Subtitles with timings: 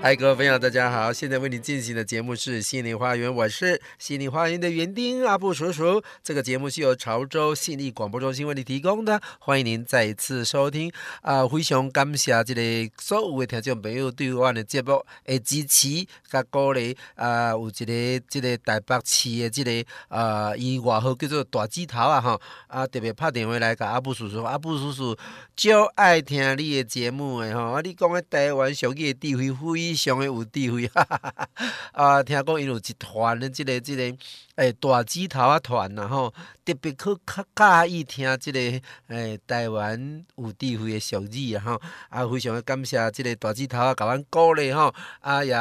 [0.00, 1.12] 嗨，各位朋友，大家好！
[1.12, 6.00] 现在为您进行的节目是《心灵花园》，我是心灵花园的园丁阿布叔叔。
[6.22, 10.88] 这个节目是由潮州信义广播中心为您提供的，欢迎您再一次收听。
[11.20, 16.96] 啊、非常感谢这个所有的听众朋友对我的节目的支持和鼓励。
[17.16, 25.16] 啊、有一个这个台北市的这个啊，伊外号叫做大指头啊，哈啊，特别拍电话来给阿布叔叔，阿布叔叔
[25.56, 27.72] 就爱听你的节目的哈。
[27.72, 29.87] 啊，你讲的台湾上的地位非。
[29.88, 31.48] 非常的有智慧，哈哈哈！
[31.92, 34.18] 啊，听讲伊有一团的这个这个
[34.56, 38.60] 诶、大指头啊团呐吼，特别去较介意听这个
[39.06, 45.54] 诶、台湾有智慧的俗语啊吼，啊非常的感谢这个大指头啊，甲阮鼓励吼，啊也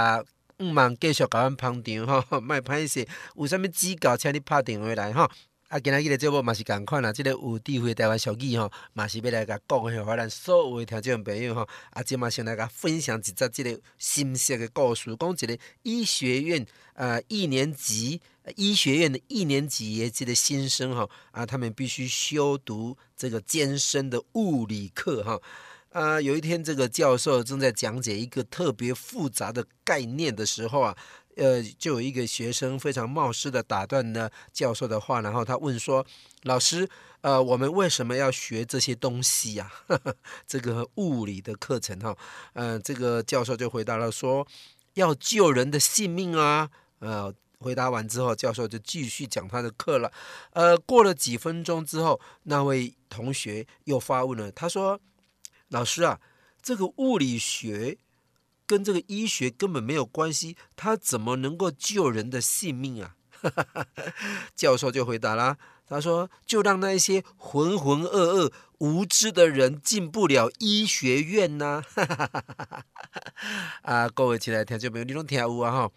[0.59, 5.29] 毋茫继续甲阮捧场吼，莫歹势，有啥物指教，请你拍电话来吼。
[5.67, 11.67] 啊，今仔日个节目嘛是共款啦，即、个有智慧台湾俗语吼，嘛是要来甲讲互咱所有的听众朋友吼。
[11.89, 18.21] 啊，即嘛先来甲分享一则即个新鲜的故事，讲一个医学院呃一年级
[18.55, 25.41] 医学院的一年级的即个新生吼，啊，他们必须修读这个艰深的物理课哈。
[25.89, 30.97] 啊，有一天这个教授正在讲解一个特别复杂的概念的时候啊。
[31.37, 36.05] 呃，就有一个学生非常冒失的打断了教授的话，然后他问说
[36.43, 36.89] ：“老师，
[37.21, 39.71] 呃，我们为什么要学这些东西呀？
[40.47, 42.17] 这个物理的课程哈？”
[42.53, 44.47] 呃，这个教授就回答了说
[44.95, 46.69] ：“要救人的性命啊！”
[46.99, 50.11] 呃，回答完之后，教授就继续讲他的课了。
[50.53, 54.99] 呃，过了几分钟之后，那位同学又发问了，他说
[55.69, 56.19] ：“老师啊，
[56.63, 57.97] 这个物理学……”
[58.67, 63.15] 跟这个医学根本没有关系，他怎么能够救人的性命啊？
[64.55, 65.57] 教授就回答啦，
[65.87, 71.83] 他说：“就让那些浑浑噩噩、无知的人进不了医学院呐。
[73.83, 75.71] ”啊，各位亲爱的听众朋友，你拢听有啊？
[75.71, 75.91] 哈，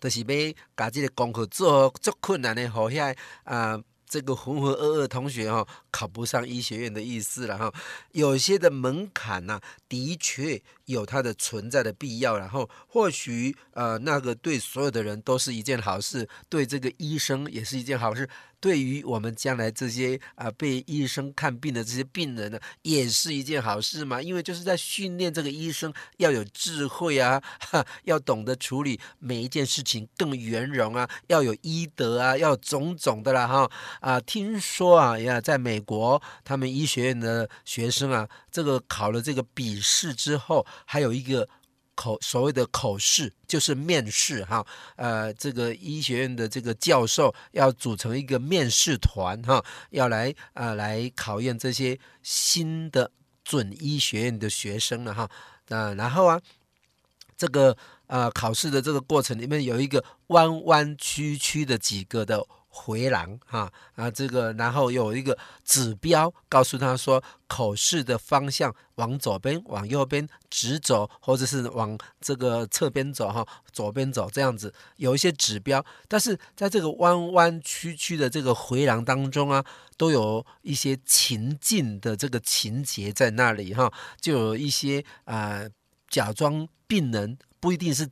[0.00, 0.26] 就是要
[0.74, 3.80] 把这个功课做做困难的，好像啊。
[4.08, 7.72] 这个浑浑噩噩同学哈，考不上医学院的意思了哈。
[8.12, 12.38] 有些的门槛呐，的确有它的存在的必要。
[12.38, 18.28] 然后或许呃，那个对所有的人都是一件好事，对这个医生也是一件好事。
[18.60, 24.20] 对于我们将来这些啊被医生看病的这些病人呢，也是一件好事嘛。
[24.20, 33.70] 因为就是在训练这个医生要有智慧啊，哈， 要懂得处理每一件事情更圆融啊，要有医德啊，要种种的啦哈。
[34.00, 41.48] 啊，听说啊呀，在美国他们医学院的学生啊，这个考了这个笔试之后，还有一个。
[41.98, 44.64] 口所谓的口试就是面试哈，
[44.94, 53.10] 呃，这个医学院的这个教授要组成一个面试团哈，要来啊、来考验这些新的
[53.42, 55.28] 准医学院的学生了哈，
[55.70, 56.40] 啊、然后啊，
[57.36, 57.72] 这个
[58.06, 62.46] 啊、呃、考试的这个过程里面有一个弯弯曲曲的几个的。
[62.80, 75.84] 回廊哈啊，这个然后有一个指标告诉他说，口试的方向往左边、往右边直走，或者是往这个侧边走哈，左边走这样子，有一些指标。
[76.06, 79.64] 但是在这个弯弯曲曲的这个回廊当中啊，
[79.96, 85.62] 都有一些情境的这个情节在那里哈，就有一些啊、
[86.08, 88.08] 假装病人不一定是。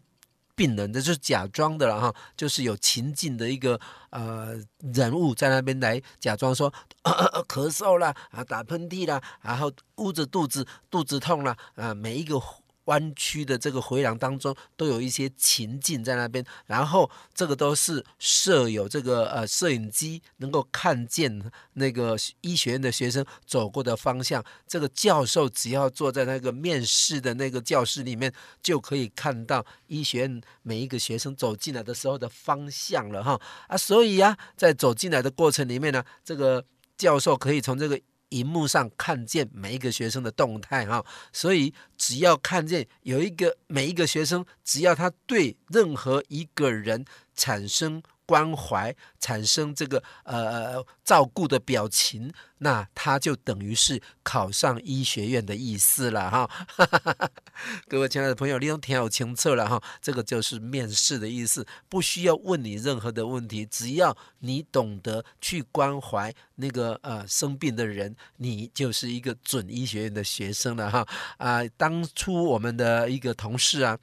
[0.57, 3.79] 病人的就是假装的了哈，就是有情境的一个
[4.11, 6.73] 呃人物在那边来假装说
[7.05, 12.41] 咳咳 咳嗽了啊，打喷嚏了，然后捂着肚子，肚子痛了啊，每一个。
[12.87, 24.45] 弯曲的这个回廊当中都有一些情境在那边，然后这个都是设有这个呃摄影机，能够看见那个医学院的学生走过的方向。
[24.67, 36.65] 这个教授只要坐在那个面试的那个教室里面，就可以看到医学院每一个学生走进来的时候的方向了哈啊，所以呀、在走进来的过程里面呢，这个
[36.97, 38.01] 教授可以从这个。
[38.31, 56.51] 荧幕上看见每一个学生的动态哈，所以只要看见有一个每一个学生，只要他对任何一个人产生关怀，产生这个呃照顾的表情，那他就等于是考上医学院的意思了哈。
[57.89, 71.07] 各位亲爱的朋友，你都听好清楚了哈，这个就是面试的意思，不需要问你任何的问题，只要你懂得去关怀那个呃生病的人，你就是一个准医学院的学生了哈。
[71.39, 73.97] 啊、当初我们的一个同事啊。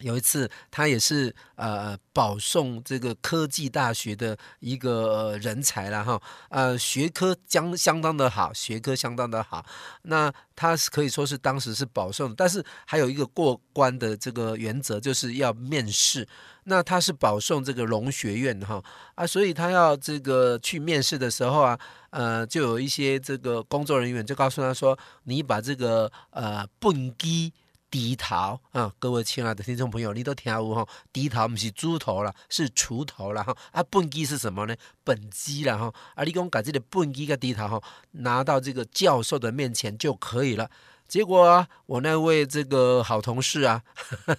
[0.00, 9.64] 有一次，他也是呃保送这个科技大学的一个人才了哈，呃学科将相当的好，学科相当的好。
[10.02, 16.26] 那他是可以说是当时是保送，但是还有一个过关的这个原则，就是要面试。
[16.64, 18.82] 那他是保送这个农学院哈
[19.14, 21.78] 啊，所以他要这个去面试的时候啊，
[22.10, 27.52] 呃，就有一些这个工作人员就告诉他说，你把这个呃畚箕。
[27.90, 30.88] 低头啊，各位亲爱的听众朋友，你都听有吼？
[31.12, 33.56] 低头不是猪头了，是锄头了哈。
[33.72, 34.76] 啊，畚箕是什么呢？
[35.02, 35.92] 本箕了哈。
[36.14, 37.82] 啊，你讲把这个畚箕跟低头哈，
[38.12, 40.70] 拿到这个教授的面前就可以了。
[41.08, 43.82] 结果啊，我那位这个好同事啊，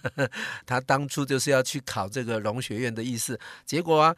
[0.66, 4.16] 他当初就是要去考这个农学院的意思，结果啊，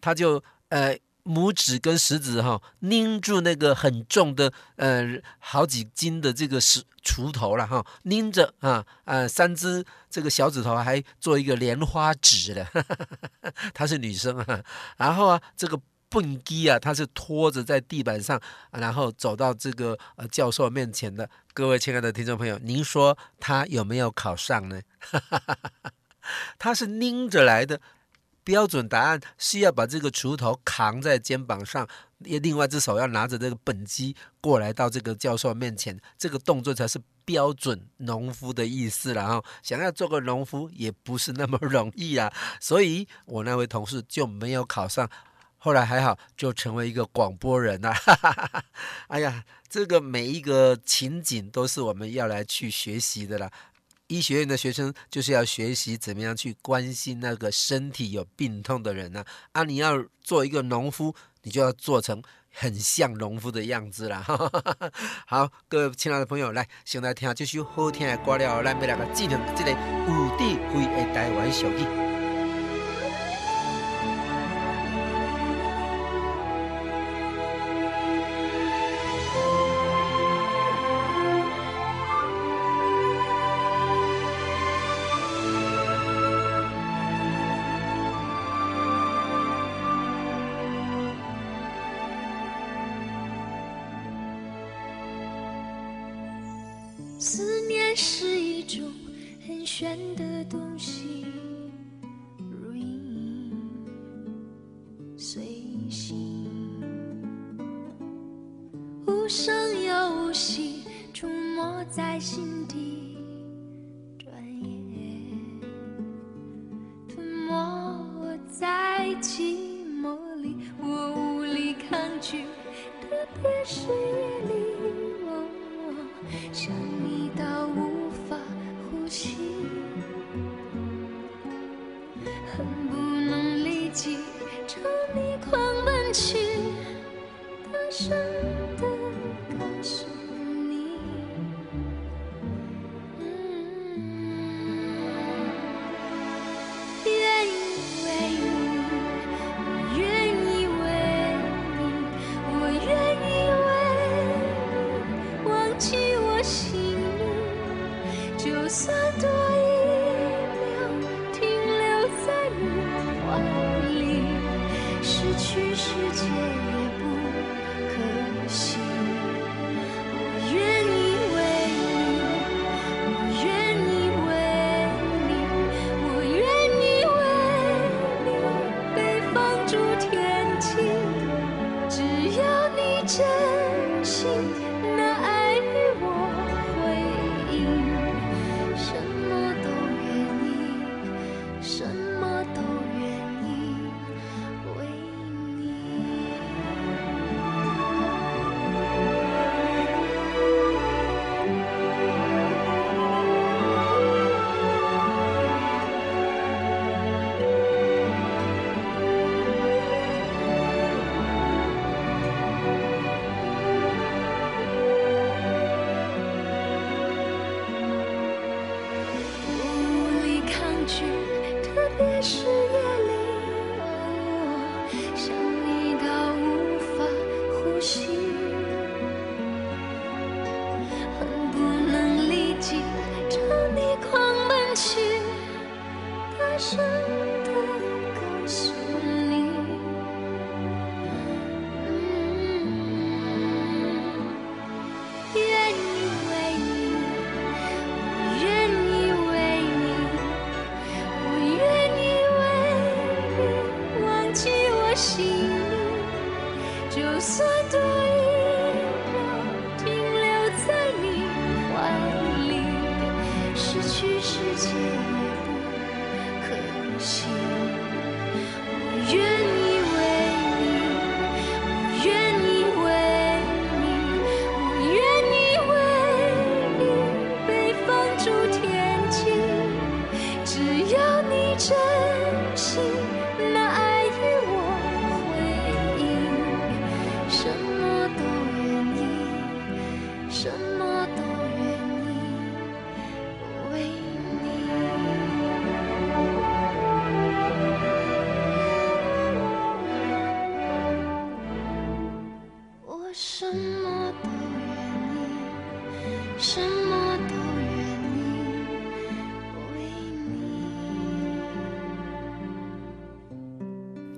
[0.00, 0.96] 他就呃。
[1.26, 5.04] 拇指跟食指哈拧住那个很重的呃
[5.38, 12.66] 好几斤的这个石锄头了哈，拧着啊啊三只这个小指头还做一个莲花指的，
[13.74, 14.62] 她是女生啊。
[14.96, 18.40] 然后啊这个蹦迪啊，她是拖着在地板上，
[18.70, 21.28] 然后走到这个呃教授面前的。
[21.52, 24.80] 各位亲爱的听众朋友，您说她有没有考上呢？
[26.58, 27.80] 她是拎着来的。
[28.46, 31.84] 标准答案是要把这个锄头扛在肩膀上，
[32.18, 39.12] 另外一只手要拿着这个本机过来到这个教授面前，这个动作才是标准农夫的意思。
[39.12, 45.10] 然后想要做个农夫也不是那么容易啊，所以我那位同事就没有考上，
[45.58, 47.92] 后来还好就成为一个广播人了。
[49.08, 53.50] 哎呀，这个每一个情景都是我们要来去学习的啦。
[54.08, 59.24] 医学院的学生就是要学习怎么样去关心那个身体有病痛的人呢？
[59.52, 62.22] 啊，啊，你要做一个农夫，你就要做成
[62.52, 64.24] 很像农夫的样子啦。
[65.26, 69.76] 好，各位亲爱的朋友，来，现在听这首好听的歌了，来，要来个进行这个有
[70.38, 72.05] 智慧的台湾小语。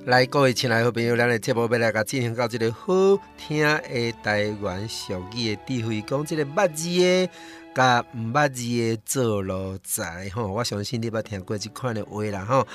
[0.08, 2.94] 来，各位亲爱好朋友，咱的节目要来甲进行到这个好
[3.36, 7.28] 听的台湾俗语的智慧，讲这个捌字的
[7.74, 10.46] 甲毋捌字的做路财吼。
[10.46, 12.66] 我相信你捌听过这款的话啦吼。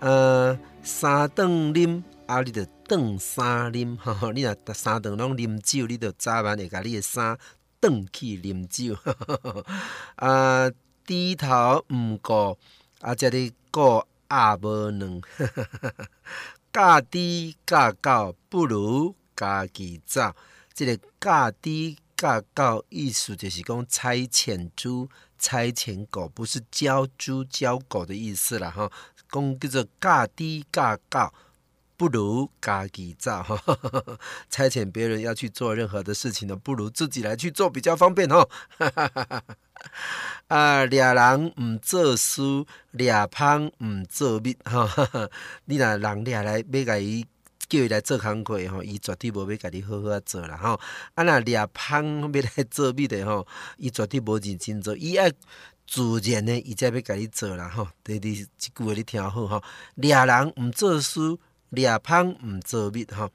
[0.00, 4.30] 呃，三顿啉啊，你着顿三啉吼。
[4.32, 7.38] 你若三顿拢啉酒，你着早晚会甲你的衫
[7.80, 8.94] 顿去啉酒。
[10.16, 10.70] 啊，
[11.06, 12.58] 低头毋顾
[13.00, 15.22] 啊，这里顾鸭无卵。
[16.72, 20.34] 价低价高不如家己走。
[20.74, 28.70] 这个价低价高意思就是讲差遣猪、差遣狗，不是教猪教狗的意思啦。
[28.70, 28.90] 哈。
[29.30, 31.32] 讲叫做价低价高
[31.96, 33.42] 不如家己走。
[33.42, 33.58] 哈，
[34.50, 38.46] 差遣别人要去做任何的事情呢，不如自己来去做比较方便哦。
[40.48, 42.42] 啊，掠人毋做事，
[42.92, 44.88] 掠芳毋做蜜， 哈，
[45.66, 47.24] 你若人掠来要甲伊
[47.68, 50.78] 叫伊来做工课吼，伊绝对无要甲你好好啊做啦，吼。
[51.14, 53.46] 啊，若掠芳要来做蜜的吼，
[53.78, 55.30] 伊绝对无认真做，伊爱
[55.86, 57.88] 自然的，伊才要甲你做啦，吼。
[58.04, 59.62] 第二即句话你听好吼，
[59.94, 61.38] 掠人毋做事，
[61.70, 63.30] 掠芳毋做蜜，吼。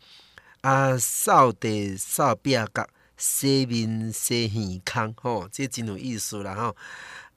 [0.61, 2.87] 啊，扫地扫壁角。
[3.17, 6.75] 洗面洗耳孔，吼，这真有意思啦，吼。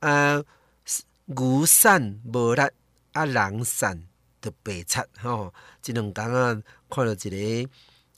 [0.00, 0.42] 啊，
[1.24, 2.62] 牛散无力，
[3.12, 4.02] 啊，人散
[4.42, 5.54] 就白贼，吼。
[5.80, 7.70] 这两天啊，看到一个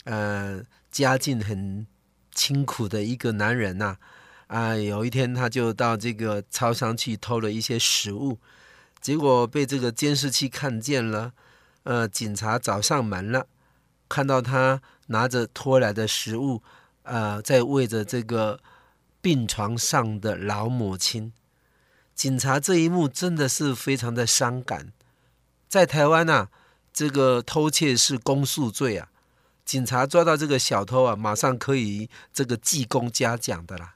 [0.04, 1.86] 呃家境很
[2.34, 3.96] 清苦的一个男人呐，
[4.48, 8.40] 啊，有一天他就到这个超商去偷了一些食物，
[9.00, 11.32] 结果被这个监视器看见了，
[11.84, 13.46] 呃，警察找上门了，
[14.08, 16.60] 看到他拿着偷来的食物。
[17.02, 18.60] 呃，在喂着这个
[19.20, 21.32] 病床上的老母亲，
[22.14, 24.92] 警察这一幕真的是非常的伤感。
[25.68, 26.48] 在台湾啊，
[26.92, 29.08] 这个偷窃是公诉罪啊，
[29.64, 33.94] 警察抓到这个小偷啊，马上可以这个记功嘉奖的啦。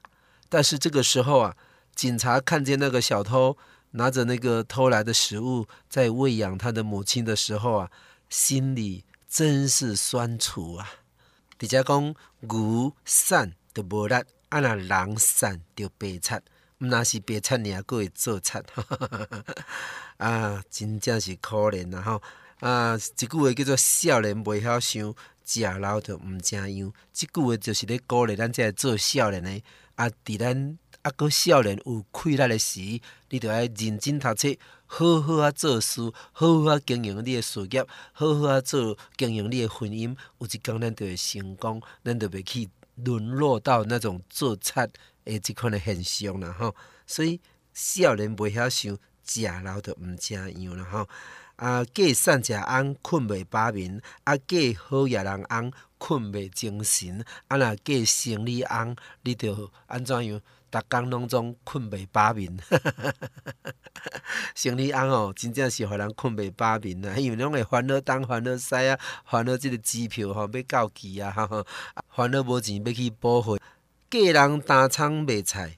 [0.49, 1.55] 但是这个时候啊，
[1.95, 3.57] 警察看见那个小偷
[3.91, 7.91] 拿着那个偷来的食物在喂养他的母亲的时候啊，
[8.29, 10.89] 心里真是酸楚啊。
[11.57, 13.35] 直接讲牛瘦
[13.73, 14.13] 就无力，
[14.49, 16.35] 啊那人瘦就白贼，
[16.79, 18.61] 毋那是白贼尔，阁会做贼，
[20.17, 22.21] 啊，真正是可怜啊吼！
[22.59, 25.13] 啊，一句话叫做少年袂晓想，
[25.45, 26.93] 食老就毋正样。
[27.13, 29.63] 即句话就是咧鼓励咱这做少年的，
[29.95, 32.79] 啊，伫咱啊阁少年有气力的时，
[33.29, 34.49] 你着爱认真读册。
[34.87, 36.01] 好好啊，做事，
[36.31, 44.89] 好好啊，经营你的事业，好好啊，做经营你的婚姻，有一天咱就会成功，咱就袂去沦落到那种做贼
[45.25, 46.73] 诶即款的现象啦吼。
[47.05, 47.39] 所以
[47.73, 51.07] 少年袂晓想，食老就毋正样啦吼。
[51.57, 60.39] 啊，过瘦食翁，困袂饱眠；啊，过好野人翁，困袂精神；啊，若过生理翁，你着安怎样？
[60.69, 62.57] 逐工拢总困袂饱眠，
[64.53, 67.15] 生理翁哦，真正是互人困袂饱眠啊！
[67.17, 71.33] 因为拢会烦恼东烦恼西啊，烦恼即个机票吼要到期啊，
[72.13, 73.57] 烦恼无钱要去补货，
[74.09, 75.77] 嫁人担仓卖菜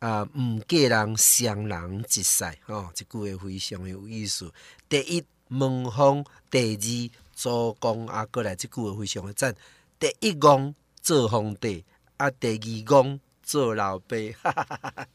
[0.00, 4.52] 啊，毋嫁人双人一屎吼，即句话非常有意思。
[4.88, 9.54] 第一门风，第二做工啊，过来即句话非常的赞。
[9.98, 11.84] 第一戆做皇帝
[12.18, 13.18] 啊，第二戆。
[13.46, 15.06] 做老爸，哈哈哈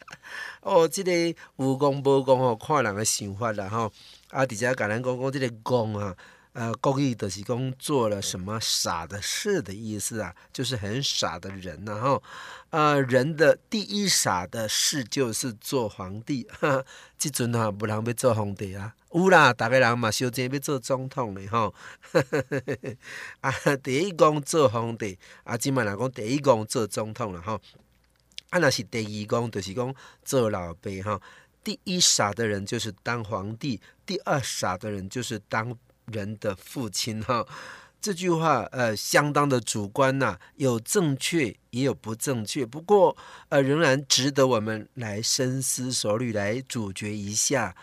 [0.61, 3.91] 哦，即、这个有功无功吼，看人的想法啦吼。
[4.29, 6.15] 啊，直接甲咱讲讲即个功啊，
[6.53, 12.23] 呃，故意就是讲做了什么傻的事的意思啊，就是很傻的人呐吼。
[12.69, 16.85] 呃，人的第一傻的事就是做皇帝， 哈哈，
[17.17, 21.73] 即阵啊，无人要做皇帝啊，有啦，逐个人嘛，小姐要做总统嘞吼。
[23.41, 23.51] 啊，
[23.83, 27.59] 第一功做皇帝，啊，即满人讲第一功做总统了吼。
[28.51, 31.21] 啊，若是第二讲，就是讲做老爸吼。
[31.63, 37.45] 第一傻的人就是当皇帝，第二傻的人就是当人的父亲哈。
[38.01, 43.15] 这句话呃相当的主观呐、有正确也有不正确，不过
[43.49, 47.75] 呃仍然值得我们来深思熟虑，来咀嚼一下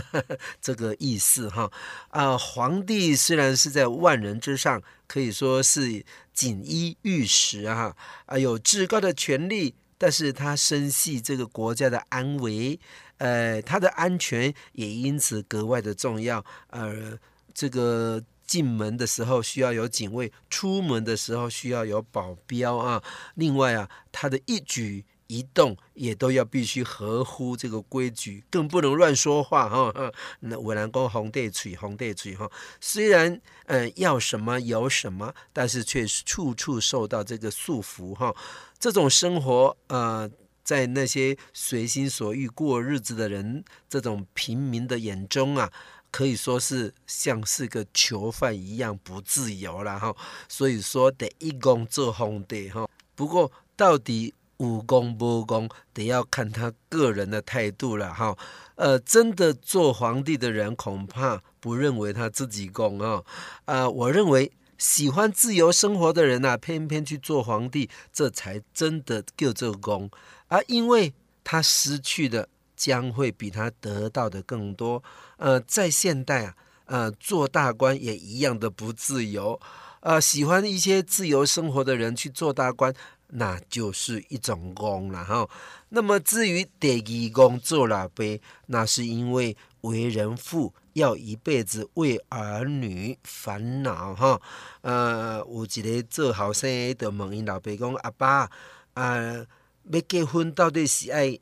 [0.62, 1.70] 这个意思哈。
[2.08, 6.02] 啊、皇帝虽然是在万人之上，可以说是
[6.32, 12.78] 锦衣玉食啊，啊有至高的权力，但是他深系这个国家的安危，
[13.18, 17.18] 呃，他的安全也因此格外的重要，呃，
[17.54, 18.22] 这个。
[18.46, 23.02] 进门的时候需要有警卫，出门的时候需要有保镖啊。
[23.34, 30.12] 另外啊，他的一举一动也都要必须合乎这个规矩，更不能乱说话哈。
[30.38, 32.48] 那我南宫红带嘴红带嘴哈，
[32.80, 38.32] 虽然呃要什么有什么，但是却处处受到这个束缚哈。
[38.78, 40.30] 这种生活呃，
[40.62, 45.72] 在那些随心所欲过日子的人，这种平民的眼中啊。
[46.12, 50.16] 可以说是像是个囚犯一样不自由了哈，
[50.48, 52.88] 所以说得一公做皇帝哈。
[53.14, 58.34] 不过到底有公不公，得要看他个人的态度了哈。
[58.76, 63.22] 呃，真的做皇帝的人恐怕不认为他自己公啊。
[63.66, 70.10] 呃，我认为喜欢自由生活的人呐，偏偏去做皇帝，这才真的叫做公
[70.48, 71.12] 啊，因为
[71.42, 72.48] 他失去的。
[72.78, 75.02] 将会比他得到的更多。
[75.38, 79.58] 呃，在现代啊，呃，做大官也一样的不自由。
[80.00, 82.92] 呃，喜欢一些自由生活的人去做大官，
[83.28, 85.48] 那就是一种公了哈。
[85.88, 88.22] 那么至于第一公做老爸，
[88.66, 94.40] 那是因为为人父要一辈子为儿女烦恼哈。
[94.80, 98.50] 呃，有一个做后生的问因老爸讲：阿爸，啊、
[98.94, 99.46] 呃，
[99.90, 101.38] 要结婚到底是爱？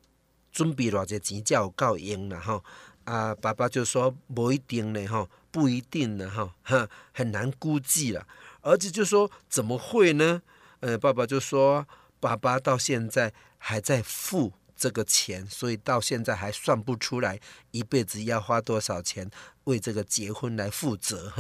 [0.53, 2.62] 准备偌济钱才有够用了哈？
[3.05, 8.25] 啊，爸爸就说不一定呢哈，不一定呢哈，很难估计了。
[8.62, 10.43] 儿子就说怎么会呢？
[10.79, 11.85] 呃，爸爸就说
[12.21, 19.30] 爸爸到现在还在付这个钱，所以到现在还算不出来一辈子要花多少钱
[19.64, 21.32] 为这个结婚来负责。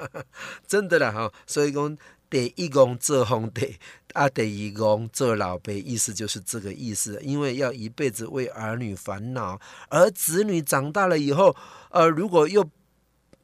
[0.66, 1.98] 真的啦哈，所以讲。
[2.30, 3.76] 得一公做皇帝，
[4.12, 7.20] 啊，得一公做老爸，意思就是这个意思。
[7.24, 11.56] 因为要一辈子为儿女烦恼，而子女长大了以后，
[11.90, 12.70] 呃，如果又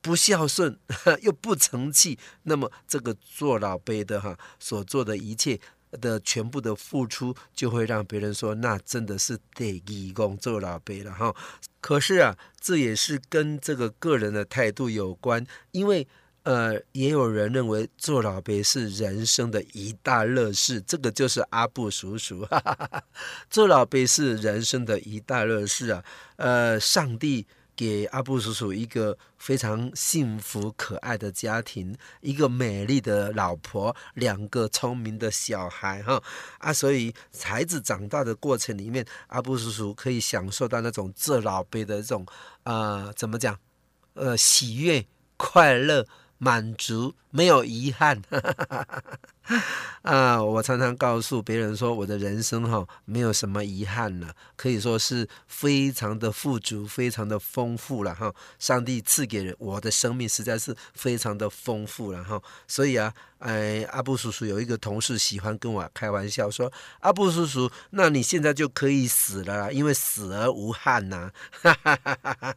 [0.01, 0.79] 不孝顺，
[1.23, 5.59] 又不成器，那么这个做老辈的哈所做的一切
[5.93, 11.35] 的全部的付出，就会让别人说，那真的是得义工做老辈了哈。
[11.81, 16.07] 可是啊，这也是跟这个个人的态度有关，因为。
[16.47, 22.43] 呃，也有人认为做老辈是人生的一大乐事，这个就是阿布叔叔。
[22.47, 23.03] 哈哈哈哈，
[23.51, 26.05] 做老辈是人生的一大乐事啊！
[26.37, 27.45] 呃，上帝
[27.77, 36.23] 给阿布叔叔一个非常幸福可爱的家庭，一个美丽的老婆，两个聪明的小孩，哈
[36.59, 36.73] 啊！
[36.73, 42.27] 所以孩子长大的过程里面，阿布叔叔可以享受到那种做老辈的这种
[42.63, 43.57] 啊、呃，怎么讲？
[44.15, 46.07] 呃，喜悦、快乐。
[46.39, 48.21] 满足，没有遗憾。
[50.03, 58.33] 啊，我常常告诉别人说，我的人生哈没有什么遗憾了，可以说是非常的富足，非常的丰富了哈。
[58.59, 62.41] 上帝赐给我的生命实在是非常的丰富了哈。
[62.69, 71.33] 所以啊，哎，阿布叔叔有一个同事喜欢跟我开玩笑说：“阿布叔叔，那你现在就可以死了，因为死而无憾呐。”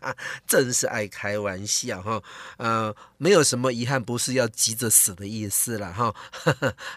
[0.48, 2.22] 真是爱开玩笑哈。
[2.58, 6.14] 呃，没有什么遗憾，不是要急着死的意思了哈。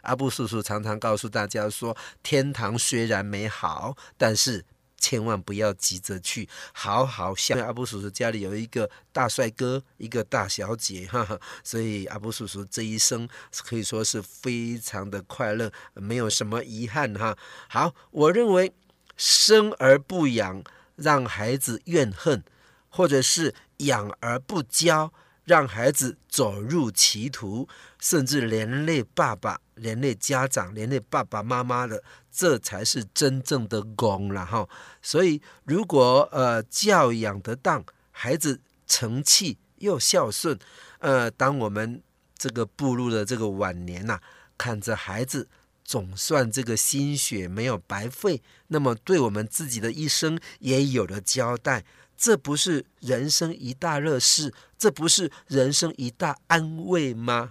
[0.03, 4.65] 阿布叔叔常常告诉大家说：“天堂虽然美好，但是
[4.97, 13.29] 千万不要急着去，好好想。”阿布叔叔家里有一个大帅哥，一个大小姐，哈哈，所以阿布叔叔这一生
[13.65, 17.37] 可以说是非常的快乐，没有什么遗憾哈。
[17.69, 18.73] 好，我认为
[19.17, 20.63] 生而不养，
[20.97, 22.43] 让孩子怨恨，
[22.89, 25.13] 或者是养而不教。
[25.45, 34.69] 让孩子走入歧途，甚至连累爸爸、连累家长、连累爸爸妈妈的，这才是真正的功了哈。
[35.01, 40.59] 所以，如果呃教养得当，孩子成器又孝顺，
[40.99, 42.03] 呃，当我们
[42.37, 44.21] 这个步入了这个晚年呐、
[44.57, 45.49] 看着孩子
[45.85, 51.85] 总算这个心血没有白费，那么对我们自己的一生也有了交代。
[52.23, 57.51] 这不是人生一大乐事，这不是人生一大安慰吗？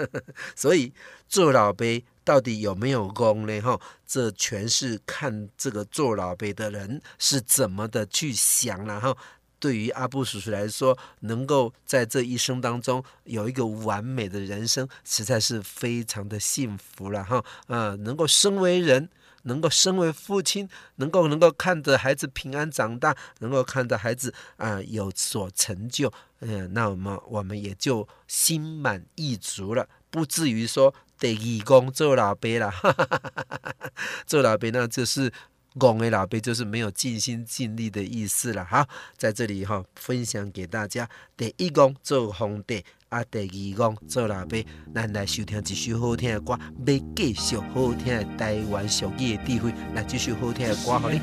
[0.54, 0.92] 所以
[1.26, 1.86] 做老爸
[2.22, 3.58] 到底有没有功呢？
[3.62, 9.16] 哈，这全是看这个做老爸的人是怎么的去想，然后。
[9.58, 17.44] 对于阿布叔叔来说，能够在这一生当中有一个完美的人生，实在是非常的幸福了哈。
[17.66, 19.10] 呃，能够身为人，
[19.42, 33.90] 能够身为父亲，能够能够看着孩子平安长大，能够看着孩子啊、有所成就，嗯、呃，那么我们也就心满意足了，不至于说得义工做老辈了，哈哈哈，
[34.26, 35.32] 做老辈那就是。
[35.78, 38.64] 讲的老爸就是没有尽心尽力的意思了。
[38.64, 41.08] 好，在这里哈，分享给大家。
[41.36, 44.58] 第一讲做皇帝，啊，第二讲做老爸。
[44.92, 49.72] 咱来收听一首好听的歌，要继续好听的台湾俗语的智慧。
[49.94, 51.20] 来，继续好听的歌，好哩。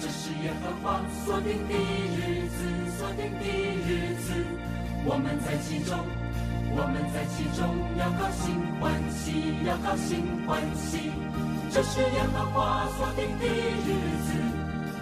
[0.00, 2.58] 这是耶和华所定的日子，
[2.98, 3.46] 所定的
[3.86, 4.32] 日子，
[5.04, 5.98] 我们在其中，
[6.72, 7.60] 我们在其中
[7.98, 11.10] 要高兴欢喜，要高兴欢喜。
[11.72, 13.94] 这是耶和华所定的日
[14.26, 14.34] 子，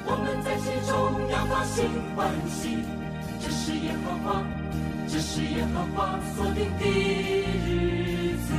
[0.05, 0.93] 我们在其中
[1.33, 2.85] 要高兴欢喜。
[3.41, 4.45] 这是耶和华，
[5.09, 6.85] 这是耶和华所定的
[7.65, 8.53] 日子。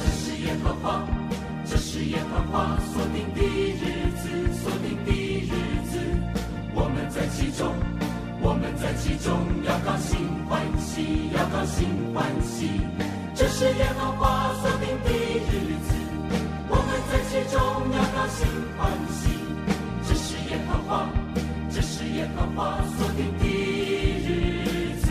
[0.00, 1.06] 这是耶和华，
[1.66, 3.40] 这是耶和华所定的
[3.76, 4.24] 日子，
[4.56, 5.12] 所定的
[5.44, 5.52] 日
[5.92, 6.00] 子。
[6.74, 7.76] 我们在其中，
[8.40, 10.16] 我们在其中要高兴
[10.48, 12.80] 欢喜，要高兴欢喜。
[13.34, 15.10] 这是耶和华所定的
[15.52, 15.85] 日子。
[17.26, 17.60] 在其中
[17.92, 18.46] 要高兴
[18.78, 19.28] 欢喜，
[20.06, 21.08] 这是耶和华，
[21.68, 23.44] 这是耶和华所定的
[24.22, 25.08] 日子。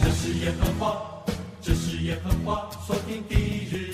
[0.00, 1.24] 这是耶和华，
[1.60, 3.34] 这是耶和华所定的
[3.70, 3.91] 日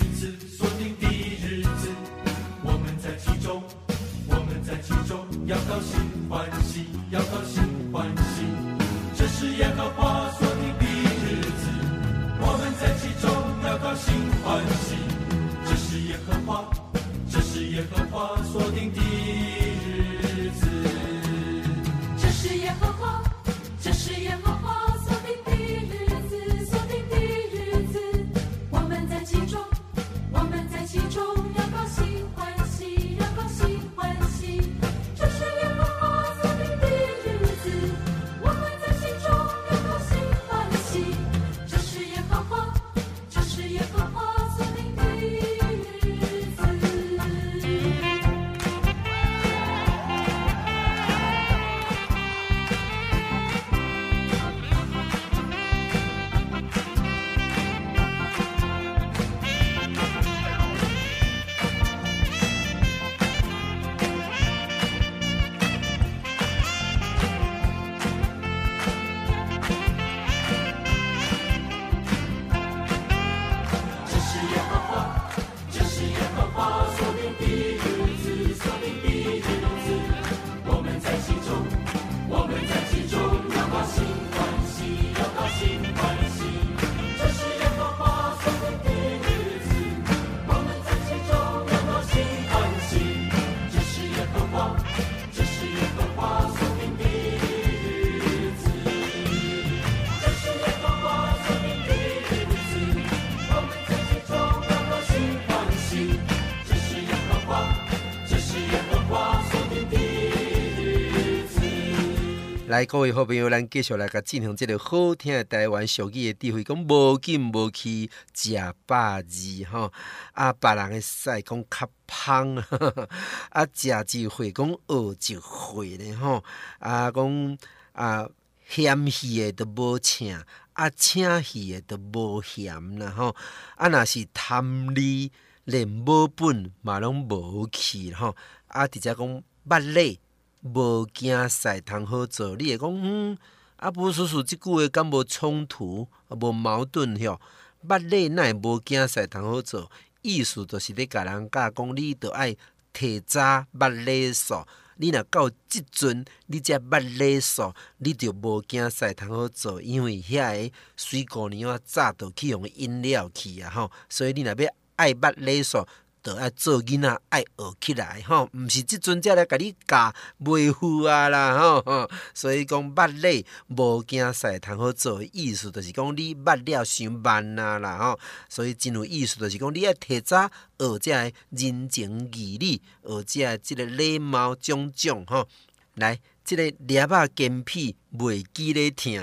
[112.69, 118.53] 来，各位好朋友，咱继续来个进行这个好听的台湾俗语的智慧，讲无紧无去食
[118.85, 119.23] 百二
[119.71, 119.91] 吼，
[120.33, 122.55] 啊，别人的屎讲较芳，
[123.49, 126.43] 啊，食一回讲学一回咧吼，
[126.77, 127.57] 啊，讲
[127.93, 128.29] 啊，
[128.67, 130.39] 嫌戏的都无请，
[130.73, 133.35] 啊，请戏的都无嫌啦吼，
[133.77, 135.31] 啊，若是贪利
[135.63, 138.35] 连无本嘛拢无去吼，
[138.67, 140.19] 啊，直接讲捌咧。
[140.61, 143.37] 无惊屎通好做，你会讲嗯，
[143.77, 147.39] 阿布叔叔即句话敢无冲突，无矛盾吼？
[147.87, 149.89] 捌咧哪会无惊屎通好做，
[150.21, 152.55] 意思就是咧甲人教讲，你着爱
[152.91, 154.65] 提早捌礼数，
[154.97, 165.87] 你若到即阵，你才捌礼数，你着无惊屎通好做，因为遐个水姑娘仔早着去用饮料去啊吼，所以你若要爱捌礼数。
[166.21, 172.09] 都爱做囡仔，爱学起来吼，毋是即阵才来甲你教，袂赴啊啦吼。
[172.33, 178.19] 所以讲捌咧无惊屎通好做，意思就是讲你捌了伤慢啊啦吼。
[178.49, 181.11] 所以真有意思就是讲你爱提早学这
[181.49, 185.47] 人情义理，学这即个礼貌种种吼。
[185.95, 186.17] 来，
[186.49, 189.13] 即个猎啊筋皮袂记咧疼，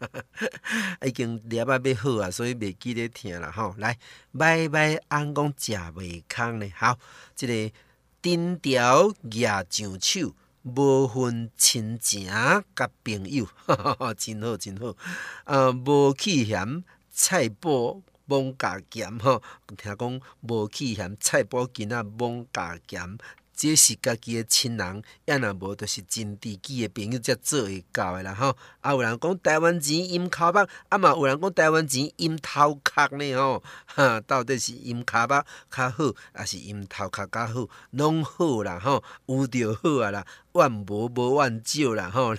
[1.04, 3.74] 已经猎啊要好啊，所以袂记咧疼了吼。
[3.76, 3.98] 来，
[4.32, 6.98] 买买安讲食袂空咧，好，
[7.36, 7.76] 即个
[8.22, 12.26] 顶条牙上手，无分亲情
[12.74, 13.46] 甲朋友，
[14.16, 14.96] 真好真好。
[15.44, 19.42] 呃，无去嫌菜脯罔加咸吼，
[19.76, 23.18] 听讲无去嫌菜脯囡仔罔加咸。
[23.60, 28.56] 这是家己诶亲人，也若无就是真知己诶朋友才做会到诶啦吼。
[28.80, 33.62] 啊，有人讲台湾钱阴口巴，啊嘛有人讲台湾钱阴头壳呢吼。
[33.84, 37.68] 哈，到底是阴口巴较好，还是阴头壳较好？
[37.90, 40.26] 拢好啦吼，有著好啊啦。
[40.52, 42.34] 万无无万少啦吼，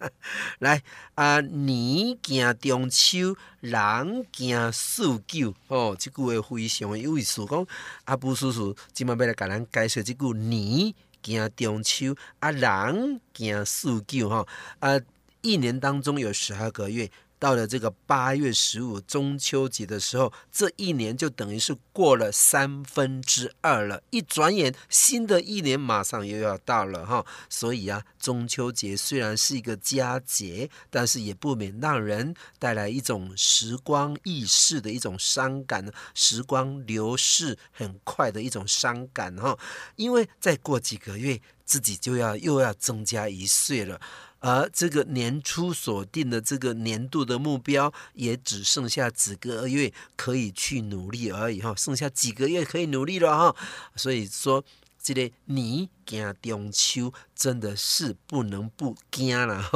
[0.60, 0.82] 来
[1.14, 1.40] 啊！
[1.40, 7.46] 年行中秋，人行四九吼，即句话非常有意思。
[7.46, 7.66] 讲
[8.04, 10.92] 阿布叔叔即麦要来甲咱解释即句年
[11.22, 14.46] 行中秋啊，人行四九吼
[14.80, 15.00] 啊，
[15.40, 17.10] 一年当中有十二个月。
[17.38, 24.02] 到了这个八月十五中秋节的时候，这一年就等于是过了三分之二了。
[24.10, 27.24] 一转眼，新的一年马上又要到了哈。
[27.50, 39.58] 所以啊，中秋节虽然是一个佳节，但是也不免让人带来一种时光易逝的一种伤感，时光流逝很快的一种伤感哈。
[39.96, 44.00] 因为再过几个月，自己就要又要增加一岁了。
[44.46, 53.56] 而这个年初所定的这个年度的目标，也只剩下几个月可以去努力而已哈，剩下几个月可以努力了哈。
[53.96, 54.64] 所以说，
[55.02, 59.68] 这个年惊中秋真的是不能不惊了。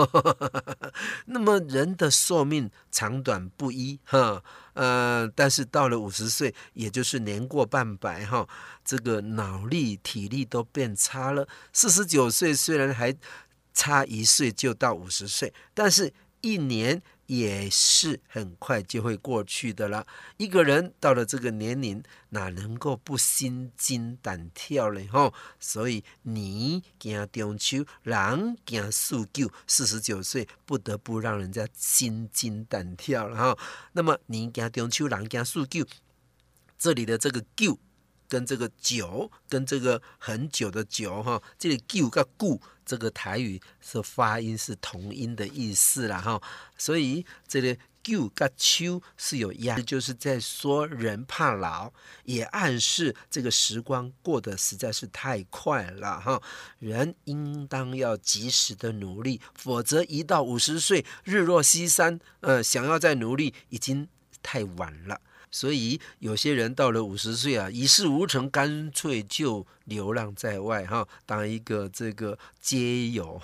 [1.26, 4.40] 那么人的寿命长短不一哈，
[4.74, 8.46] 呃，但是到了五十岁，也就是年过半百哈，
[8.85, 11.48] 这个脑力体力都变差了。
[11.72, 13.16] 四十九岁虽然还。
[13.72, 20.06] 差一岁就到五十岁，但是一年也是很快就会过去的了。
[20.37, 25.06] 一个人到了这个年龄，哪能够不心惊胆跳呢？
[25.12, 25.33] 吼！
[25.61, 33.59] 所以你惊中秋，人惊四九，四十九岁不得不让人家心惊胆跳了哈。
[33.92, 35.87] 那么你惊中秋，人惊四九，
[36.78, 37.78] 这里的这个九
[38.28, 42.61] 跟这个久跟这个很久的久哈，这里九个故。
[42.90, 46.42] 这个台语是发音是同音的意思了哈，
[46.76, 51.92] 所以这里“旧”跟“秋”是有押，就是在说人怕老，
[52.24, 56.42] 也暗示这个时光过得实在是太快了哈。
[56.81, 64.09] 人应当要及时的努力，否则一到五十岁，日落西山，呃，想要再努力已经
[64.42, 65.20] 太晚了。
[65.50, 73.40] 所以有些人到了五十岁啊，一事无成，干脆就流浪在外哈，当一个这个街友。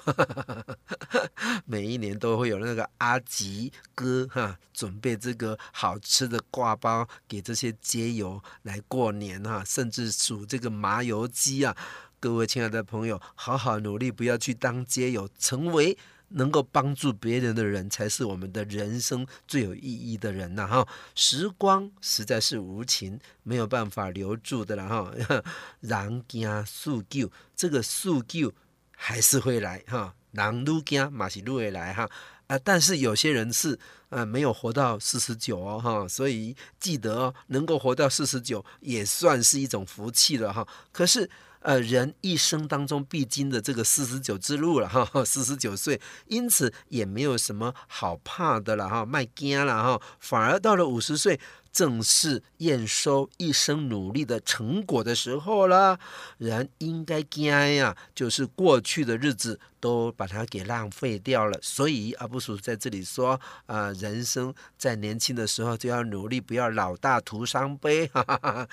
[1.67, 11.77] 每一年都会有那个阿吉哥哈，准备这个好吃的挂包给这些街友来过年哈，甚至煮这个麻油鸡啊。
[12.21, 15.99] 各位亲爱的朋友，好好努力，不要去当街友，成为。
[16.31, 20.67] 能够帮助别人的人，才是我们的人生最有意义的人呐！
[20.67, 25.13] 哈，时光实在是无情，没有办法留住的了哈。
[25.81, 28.53] 人行四九，这个四九
[28.91, 30.15] 还是会来哈。
[30.33, 32.11] 人愈行嘛是路会来哈。
[32.49, 40.67] 啊，但是有些人是呃没有活到四十九哦哈，所以记得哦，能够活到四十九也算是一种福气了哈。
[40.91, 41.31] 可是。
[41.67, 51.41] 呃，人一生当中必经的这个四十九之路了哈，四十九岁，因此也没有什么好怕的了哈，卖惊了哈，反而到了五十岁，
[51.73, 55.99] 正是验收一生努力的成果的时候了。
[56.39, 61.59] 人应该惊呀，就是过去的日子都把它给浪费掉了。
[61.61, 63.33] 所以阿布叔在这里说
[63.67, 68.07] 啊、呃，人生在年轻的时候就要努力，不要老大徒伤悲。
[68.07, 68.69] 哈哈哈哈。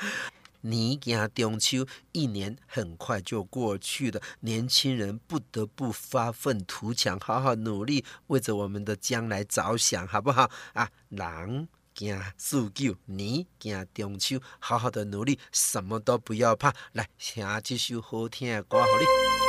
[0.64, 4.22] 年行中秋，一年很快就过去了。
[4.42, 10.90] 年轻人不得不发奋图强，好好努力，为着我们的将来着想，好不好啊？
[11.10, 16.74] 人行自救，年行中秋，好好的努力，什么都不要怕。
[16.94, 19.43] 来，听这首好听的歌，好哩。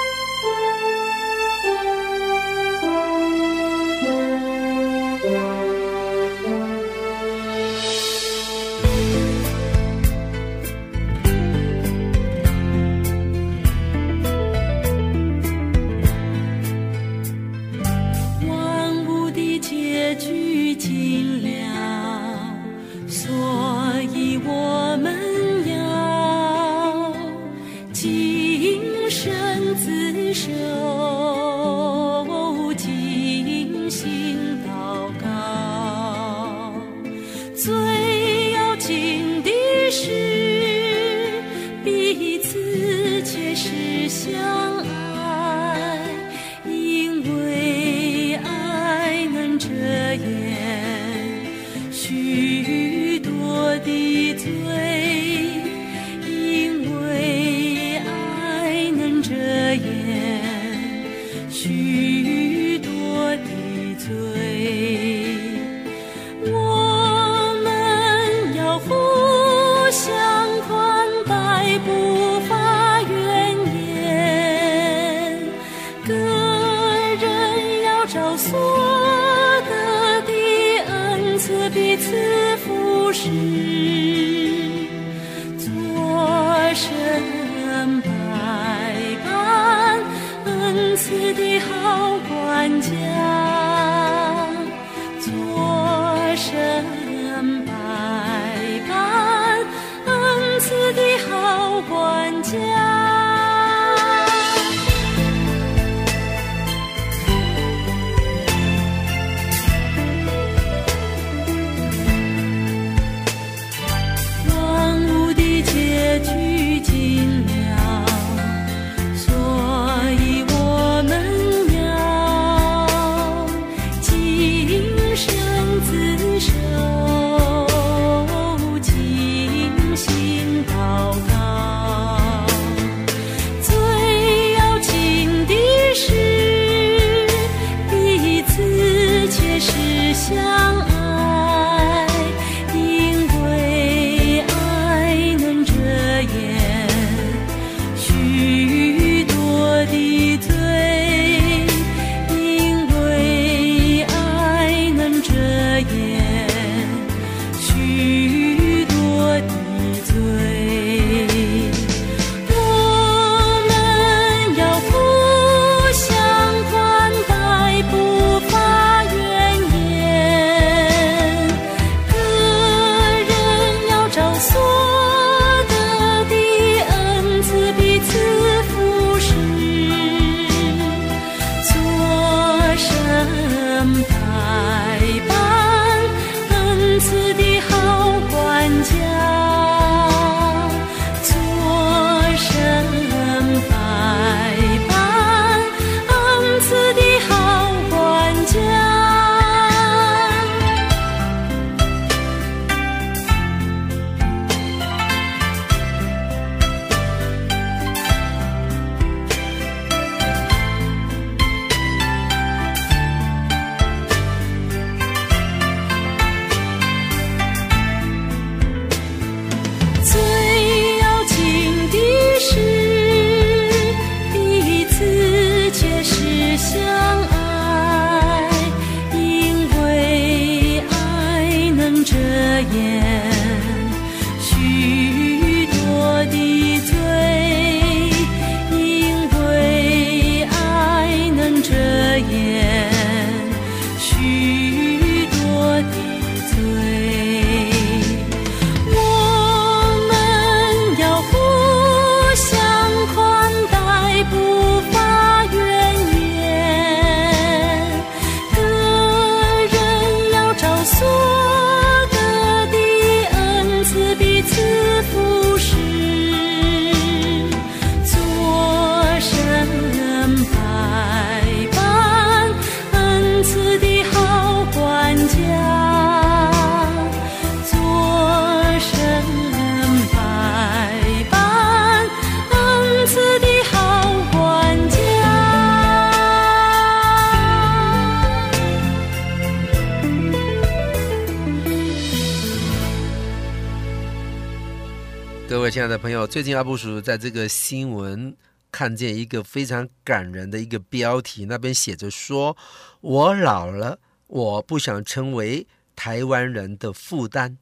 [295.94, 298.36] 的朋友，最近阿布叔叔在这个新闻
[298.72, 302.56] 看见一个非常感人的一个标题，那边写着说
[303.00, 307.58] ：“我老了，我不想成为台湾人的负担。”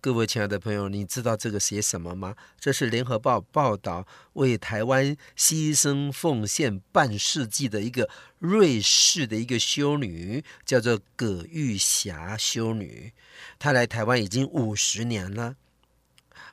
[0.00, 2.36] 各位亲爱的朋友，你知道这个写什么吗？
[2.60, 13.12] 这是联合报报道，为台湾牺牲奉献半世纪的一个瑞士的一个修女，叫做葛玉霞修女，
[13.58, 15.56] 她来台湾已经五十年了。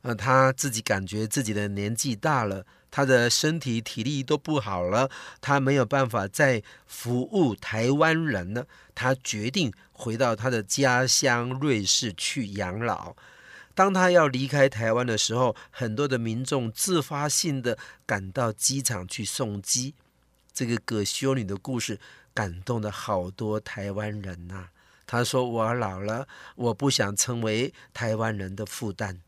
[0.06, 5.10] 呃，他自己感觉自己的年纪大了，他的身体体力都不好了，
[5.42, 8.68] 他没有办法再服务台湾人了。
[8.94, 13.16] 他决定回到他的家乡瑞士去养老。
[13.74, 17.76] 当他要离开台湾的时候，很多的民众自发性的
[18.06, 19.96] 赶到机场去送机。
[20.54, 22.00] 这个葛修女的故事
[22.32, 24.70] 感动了好多台湾人呐、啊。
[25.08, 29.20] 他说：“我老了，我不想成为台湾人的负担。”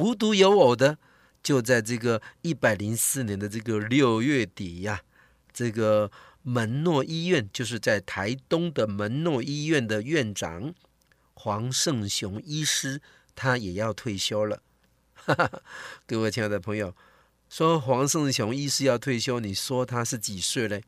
[0.00, 0.96] 无独有偶的，
[1.42, 5.02] 就在这个一百零四年的这个六月底呀、
[5.52, 6.10] 这个
[6.42, 10.74] 门诺医院，就是在台东的门诺医院的院长
[11.34, 13.02] 黄胜雄医师，
[13.34, 14.62] 他也要退休了。
[15.12, 15.62] 哈哈，
[16.06, 16.96] 各位亲爱的朋友，
[17.50, 20.82] 说黄胜雄医师要退休，你说他是几岁嘞？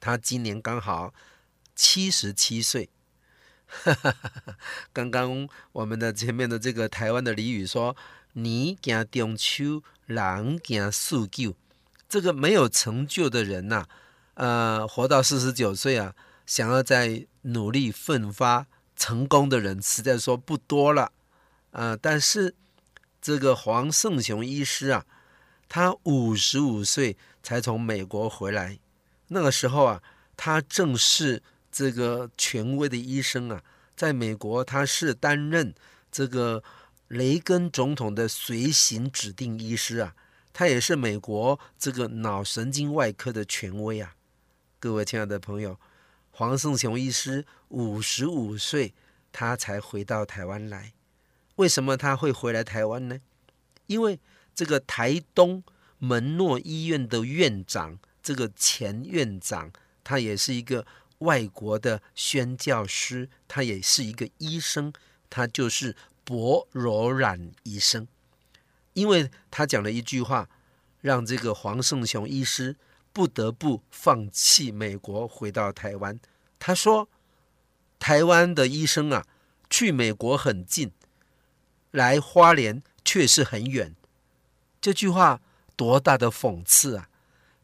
[0.00, 1.14] 他今年刚好
[1.76, 2.90] 七十七岁。
[3.82, 4.56] 哈哈哈哈，
[4.92, 7.96] 刚刚我们的前面的这个台湾的俚语说
[8.34, 11.54] ：“你行中秋，人行四九。”
[12.08, 13.86] 这个没有成就的人呐、
[14.34, 16.14] 呃，活到四十九岁啊，
[16.46, 21.10] 想要再努力奋发成功的人，实在说不多了，
[21.72, 22.54] 啊、呃，但是
[23.20, 25.04] 这个黄胜雄医师啊，
[25.68, 28.78] 他五十五岁才从美国回来，
[29.28, 30.02] 那个时候啊，
[30.36, 31.42] 他正是
[31.74, 33.60] 这个权威的医生啊，
[33.96, 35.74] 在美国他是担任
[36.12, 36.62] 这个
[37.08, 40.14] 雷根总统的随行指定医师啊。
[40.52, 44.14] 他也是美国这个脑神经外科的权威啊，
[44.78, 45.76] 各位亲爱的朋友，
[46.30, 48.94] 黄胜雄医师五十五岁，
[49.32, 50.92] 他才回到台湾来。
[51.56, 53.18] 为什么他会回来台湾呢？
[53.86, 54.20] 因为
[54.54, 55.64] 这个台东
[55.98, 59.72] 门诺医院的院长，这个前院长，
[60.04, 60.86] 他也是一个
[61.24, 64.92] 外国的宣教师，他也是一个医生，
[65.28, 68.06] 他就是薄柔然医生。
[68.92, 70.48] 因为他讲了一句话，
[71.00, 72.76] 让这个黄胜雄医师
[73.12, 76.20] 不得不放弃美国，回到台湾。
[76.58, 77.08] 他说
[77.98, 79.26] ：“台湾的医生啊，
[79.68, 80.92] 去美国很近，
[81.90, 83.94] 来花莲却是很远。”
[84.80, 85.40] 这句话
[85.74, 87.08] 多大的讽刺啊！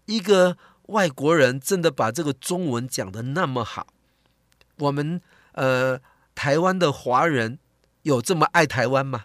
[0.07, 0.59] 一个
[0.91, 3.87] 外国人真的把这个中文讲得那么好，
[4.79, 5.21] 我们
[5.53, 6.01] 呃
[6.35, 7.59] 台湾的华人
[8.03, 9.25] 有这么爱台湾吗？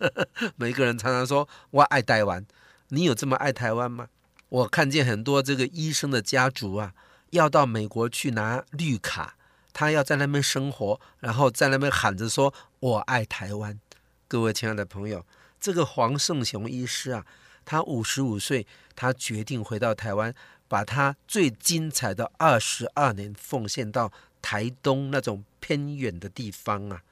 [0.56, 2.46] 每个人常常说“我爱台湾”，
[2.88, 4.08] 你有这么爱台湾吗？
[4.48, 6.94] 我看见很多这个医生的家族啊，
[7.30, 9.36] 要到美国去拿绿卡，
[9.72, 13.78] 他要在那边生活，然后在那边喊着说“我爱台湾”。
[14.26, 15.24] 各位亲爱的朋友，
[15.60, 17.26] 这个黄胜雄医师啊，
[17.64, 20.34] 他五十五岁，他决定回到台湾，
[20.68, 27.02] 把他最精彩的二十二年奉献到台东那种偏远的地方啊。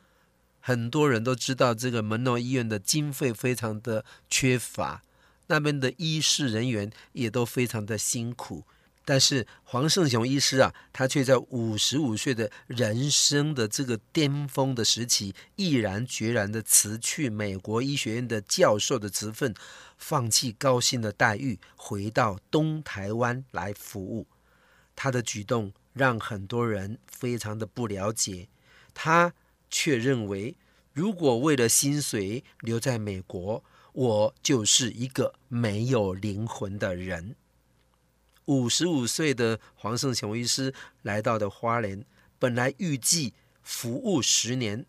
[0.61, 5.03] 很多人都知道，这个门诺医院的经费非常的缺乏，
[5.47, 8.65] 那边的医师人员也都非常的辛苦。
[9.07, 19.55] 但是黄胜雄医师啊，他却在五十五岁的人生的这个巅峰的时期，毅然决然的辞去美国医学院的教授的职分，
[19.97, 24.27] 放弃高薪的待遇，回到东台湾来服务。
[24.95, 28.49] 他的举动让很多人非常的不了解，
[28.93, 29.33] 他。
[29.69, 30.57] 却认为，
[30.93, 37.35] 如果为了薪水留在美国，我就是一个没有灵魂的人。
[38.47, 42.05] 五十五岁的黄胜雄医师来到的花莲，
[42.39, 43.33] 本来预计
[43.63, 44.85] 服务十年，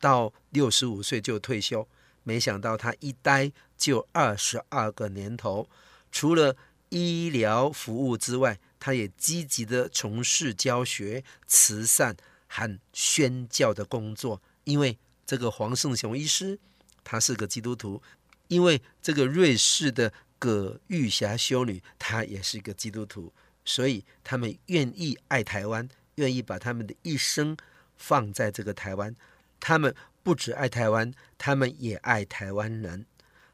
[0.00, 1.86] 到六十五岁就退休，
[2.22, 5.68] 没想到他一待就二十二个年头。
[6.10, 6.56] 除了
[6.88, 12.16] 医疗服务之外，他也积极地从事教学、慈善。
[12.50, 14.96] 和宣教的工作，因为
[15.26, 16.58] 这个黄胜雄医师
[17.04, 18.00] 他是个基督徒，
[18.46, 23.32] 因为这个瑞士的葛玉霞修女她也是一个基督徒，
[23.64, 27.56] 所以他们愿意爱台湾，愿意把他们的一生
[27.96, 29.14] 放在这个台湾。
[29.60, 33.06] 他们不只爱台湾，他们也爱台湾人。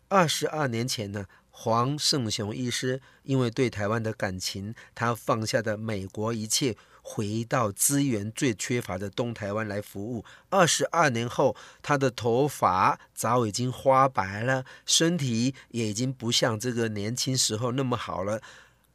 [0.08, 6.76] 二十二年前呢，黄圣雄医师因为对台湾的感情，他放下的美国一切。
[7.06, 10.24] 回到资源最缺乏的东台湾来服务。
[10.48, 18.40] 二十二年后，他的头发早已经花白了，身体也已经不像这个年轻时候那么好了。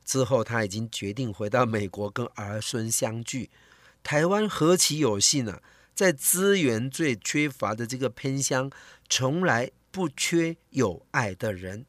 [0.03, 3.51] 之后，他已经决定回到美国跟儿孙相聚。
[4.01, 5.61] 台湾何其有幸啊，
[5.93, 8.71] 在资源最缺乏的这个偏乡，
[9.07, 11.85] 从来不缺有爱的人。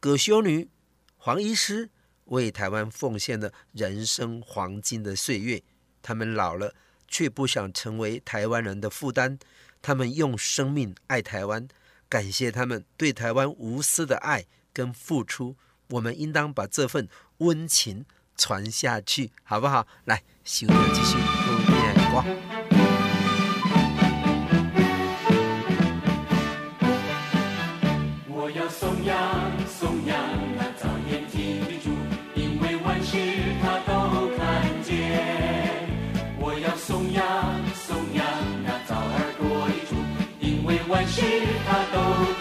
[0.00, 0.68] 葛修女、
[1.16, 1.90] 黄医师。
[2.30, 5.62] 为台湾奉献了人生黄金的岁月，
[6.02, 6.74] 他们老了
[7.06, 9.38] 却不想成为台湾人的负担，
[9.80, 11.68] 他们用生命爱台湾，
[12.08, 15.56] 感谢他们对台湾无私的爱跟付出，
[15.90, 17.08] 我们应当把这份
[17.38, 18.04] 温情
[18.36, 19.86] 传下去，好不好？
[20.04, 22.59] 来，修女继续后面光。
[40.90, 41.22] 万事
[41.64, 42.39] 它都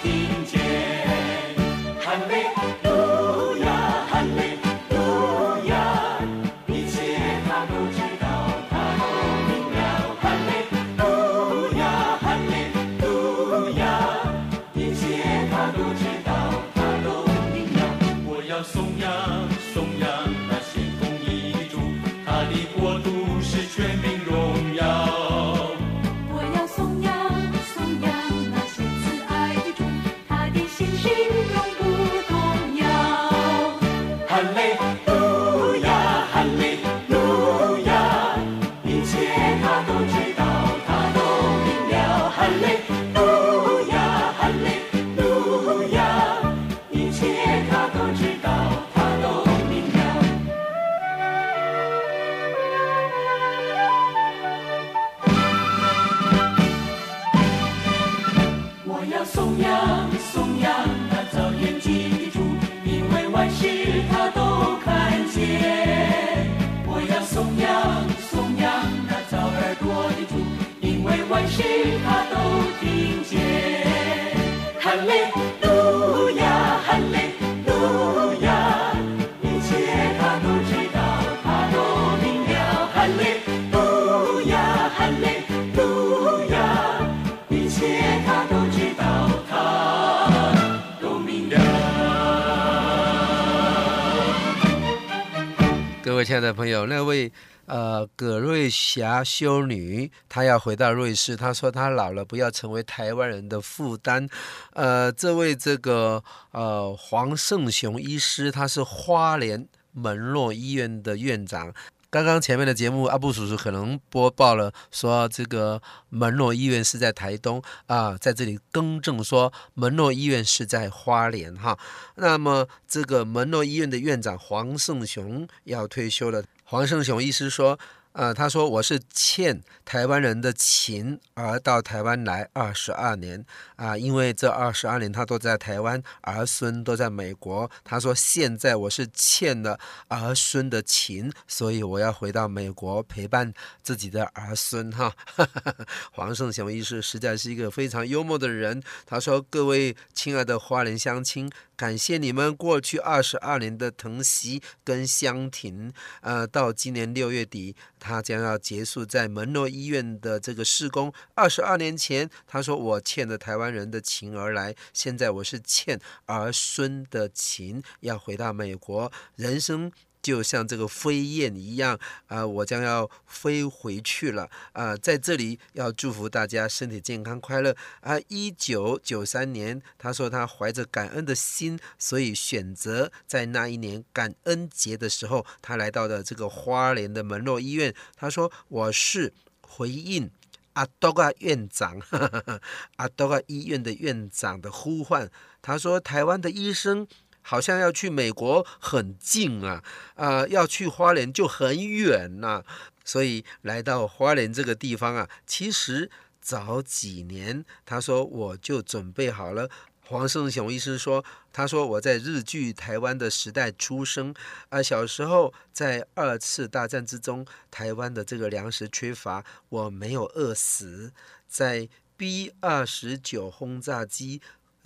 [98.89, 101.35] 霞修女，她要回到瑞士。
[101.35, 104.27] 她说她老了，不要成为台湾人的负担。
[104.73, 111.71] 呃，这位这个呃黄胜雄医师，他是花莲门诺医院的院长。
[112.09, 115.79] 刚刚前面的节目，阿布叔叔可能播报了，说这个
[116.09, 121.77] 门诺医院是在台东啊，在这里更正说门诺医院是在花莲哈。
[122.15, 127.77] 那么这个门诺医院的院长黄胜雄要退休了，黄胜雄医师说。
[128.14, 133.45] 呃，他说我是欠台湾人的情而到台湾来二十二年
[133.76, 137.70] 啊，因为这二十二年他都在台湾，儿孙都在美国。
[137.84, 143.53] 他说现在我是欠了儿孙的情，所以我要回到美国陪伴
[143.84, 145.14] 自己的儿孙哈。
[146.12, 148.82] 黄胜雄医师实在是一个非常幽默的人。
[149.05, 151.49] 他说：“各位亲爱的花莲乡亲。”
[151.80, 161.13] 感谢你们过去二十二年的疼惜跟相挺，呃，到今年六月底，他将要结束在门诺医院的这个施工。
[161.36, 169.89] 二十二年前，他说我欠了台湾人的情而来，现在我是欠儿孙的情，要回到美国，人生。
[170.22, 171.97] 就像这个飞燕一样
[172.28, 178.20] 啊、我将要飞回去了啊、在这里要祝福大家身体健康、快乐啊！
[178.28, 187.93] 一九九三年，他说他怀着感恩的心，所以选择在那一年感恩节的时候，他来到了这个花莲的门诺医院。
[188.15, 190.30] 他说：“我是回应
[190.74, 191.99] 阿多个院长，
[192.97, 195.30] 阿多个医院的院长的呼唤。”
[195.61, 197.07] 他说：“台湾的医生。”
[197.49, 199.83] 好像要去美国很近啊，
[200.13, 202.65] 啊、呃，要去花莲就很远呐、啊，
[203.03, 209.67] 所以来到花莲这个地方啊，其实早几年他说我就准备好了。
[210.05, 214.31] 黄胜雄医师说，他说我在日据台湾的时代出生，
[214.69, 221.11] 啊，小时候在二次大战之中，台湾的这个粮食缺乏，我没有饿死，
[221.47, 224.39] 在 B 二十九轰炸机。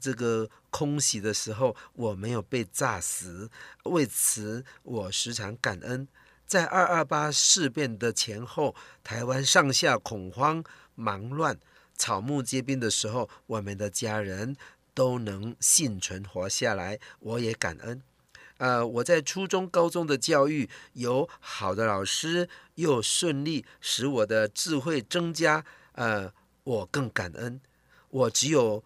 [0.04, 3.50] 这个空袭的时候，我没有被炸死，
[3.84, 6.06] 为此我时常感恩。
[6.46, 10.62] 在二二八事变的前后，台湾上下恐慌、
[10.96, 11.58] 忙乱、
[11.96, 14.58] 草木皆兵的时候，我们的家人
[14.94, 18.02] 都能幸存活下来，我也感恩。
[18.58, 26.34] 呃，我在初中、高中的教育有好的老师，又顺利使我的智慧增加，呃，
[26.66, 27.62] 我更感恩。
[28.10, 28.84] 我只有。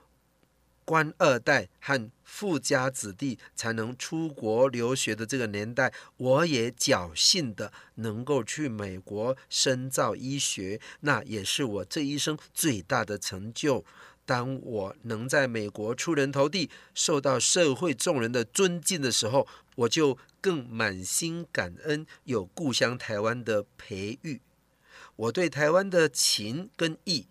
[0.87, 13.83] 官二代和富家子弟才能出国留学的这个年代，我也侥幸的能够去美国深造医学，那也是我这一生最大的成就。
[14.25, 24.39] 当我能在美国出人头地，受到社会众人的尊敬的时候，我就更满心感恩有故乡台湾的培育。
[25.17, 27.27] 我对台湾的情跟义，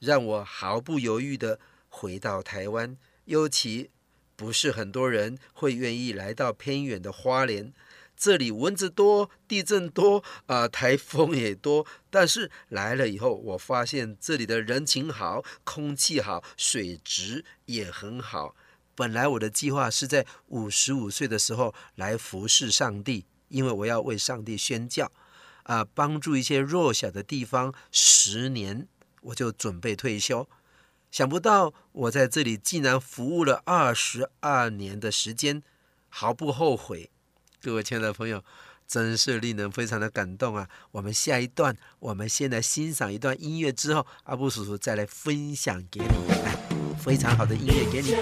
[0.00, 1.60] 让我毫不犹豫的。
[1.88, 3.90] 回到台湾，尤其
[4.36, 7.72] 不是很多人会愿意来到偏远的花莲，
[8.16, 11.86] 这里蚊子多，地震多，啊、台风也多。
[12.10, 18.54] 但是来了以后，我发现这里的人情好，空气好，水质也很好。
[18.94, 25.10] 本来我的计划是在五十五岁的时候来服侍上帝，因为我要为上帝宣教，
[25.62, 27.72] 啊、帮助一些弱小的地方。
[27.92, 28.88] 十年
[29.20, 30.48] 我就准备退休。
[31.10, 35.62] 想不到我在这里竟然服务了二十二年的时间，
[36.08, 37.10] 毫不后悔。
[37.60, 38.44] 各位亲爱的朋友，
[38.86, 40.68] 真是令人非常的感动啊！
[40.92, 46.56] 我们下一段，我们先来欣赏一段音乐，之后阿布叔叔再来分享给你，哎，
[46.98, 48.14] 非常好的音乐给你。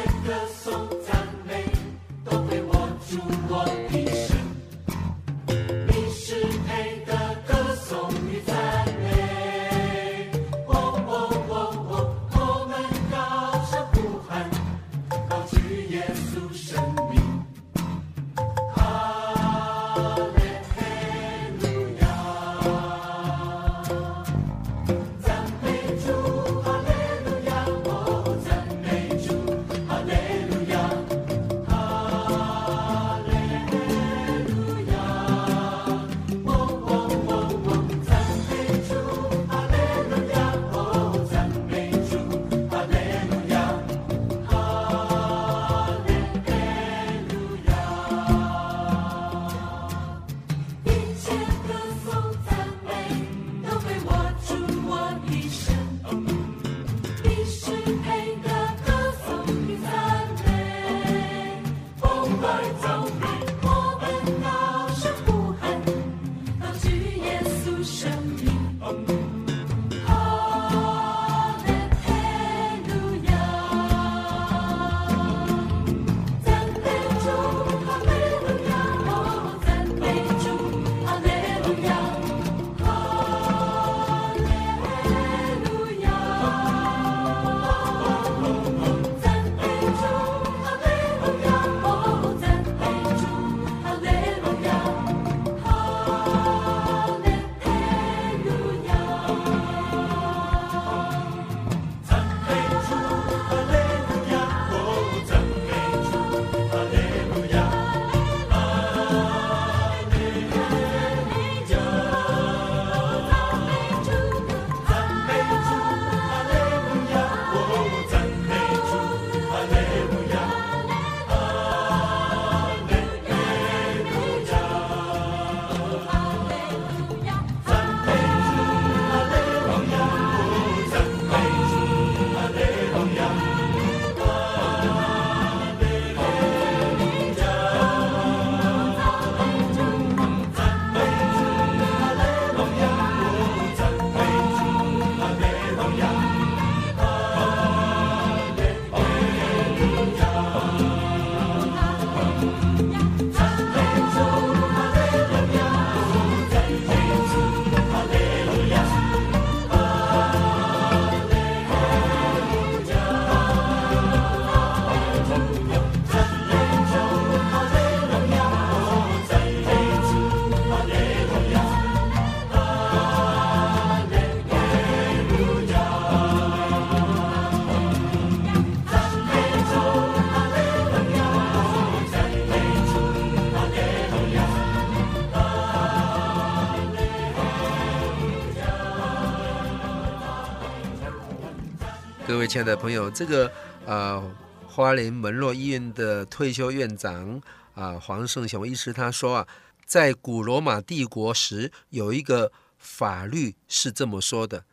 [192.57, 193.53] 亲爱的朋友，这个
[193.85, 194.35] 呃，
[194.67, 197.39] 花莲门洛医院的退休院长
[197.75, 199.49] 啊、黄胜雄医师他说啊，
[199.85, 204.65] 在古罗马帝国时，有一个法律是这么说的：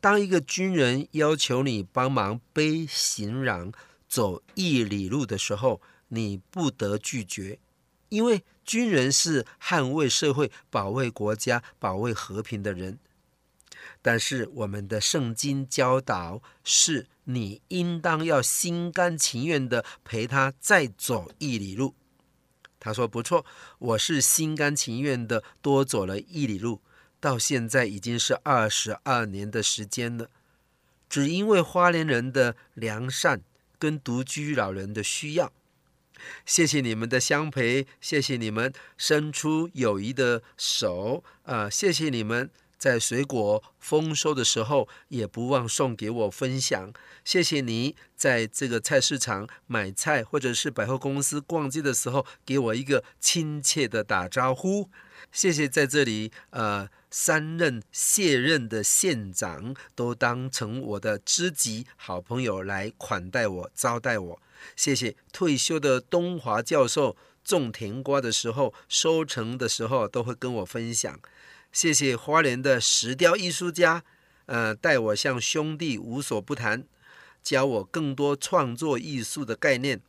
[0.00, 3.70] 当一个军人要求你帮忙背行囊
[4.08, 7.58] 走一里路的时候，你不得拒绝，
[8.08, 12.98] 因为军人是捍卫社会、保卫国家、保卫和平的人。
[14.00, 21.94] 但是我们的圣经教导是，你应当要心甘情愿地陪他再走一里路。
[22.78, 23.44] 他说：“不错，
[23.78, 26.80] 我是心甘情愿地多走了一里路，
[27.18, 30.30] 到现在已经是二十二年的时间了。
[31.08, 33.42] 只因为花莲人的良善
[33.78, 35.52] 跟独居老人的需要。
[36.44, 46.92] 谢谢你们的相陪，谢谢你们伸出友谊的手，啊、呃，谢谢你们。”在水果丰收的时候，也不忘送给我分享。
[47.24, 54.90] 谢谢你在这个菜市场买菜，或者是百货公司逛街的时候，给我一个亲切的打招呼。
[55.32, 64.42] 谢谢在这里，呃，三任卸任的县长都当成我的知己好朋友来款待我、招待我。
[64.76, 71.18] 谢谢退休的东华教授种甜瓜的时候，收成的时候都会跟我分享。
[71.76, 74.02] 谢谢花莲的石雕艺术家，
[74.46, 76.86] 呃，带我向兄弟无所不谈，
[77.42, 80.00] 教我更多创作艺术的概念。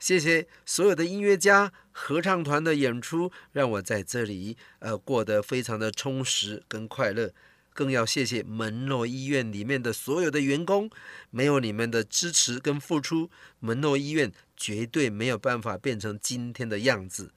[0.00, 7.32] 谢谢所有的音乐家、合唱团的演出，让我在这里呃过得非常的充实跟快乐。
[7.72, 10.90] 更要谢谢门诺医院里面的所有的员工，
[11.30, 17.30] 没有你们的支持跟付出，门诺医院绝对没有办法变成今天的样子。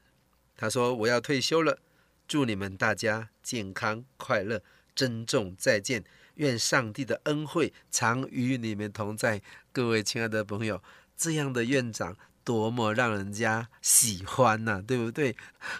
[0.55, 1.77] 他说：“我要退休了。”
[2.27, 4.61] 祝你们大家健康快乐，
[4.93, 6.03] 珍重再见。
[6.35, 10.83] 愿上帝的恩惠常与你们同在，各位亲爱的朋友，
[11.15, 12.17] 这样的院长。
[12.47, 15.35] 多么让人家喜欢呐、对不对？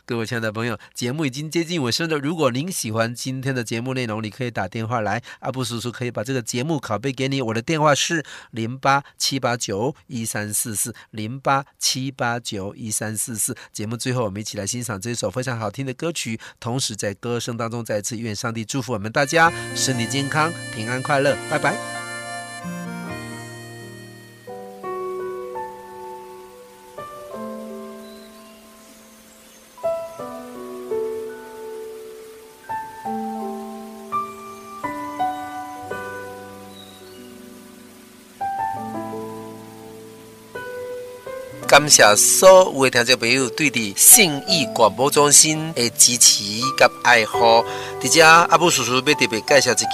[0.06, 2.18] 各位亲爱的朋友，节目已经接近尾声了。
[2.18, 7.42] 如果您喜欢今天的节目内容，你可以打电话来，阿布叔叔可以把这个节目拷贝给你。
[7.42, 13.56] 我的电话是零八七八九一三四四零八七八九一三四四。
[13.72, 21.38] 节目最后，我们一起来欣赏这首非常好听的歌曲，同时在歌声当中再次愿上帝祝福我们大家身体健康、平安快乐。
[21.50, 21.97] 拜拜。
[41.78, 47.64] 感谢所有的听众朋友对的信义广播中心的支持和爱护。
[48.02, 49.86] 在这阿布叔叔要特别介绍一支